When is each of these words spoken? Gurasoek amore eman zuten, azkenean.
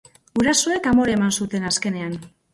Gurasoek 0.39 0.89
amore 0.93 1.15
eman 1.19 1.37
zuten, 1.41 1.69
azkenean. 1.75 2.19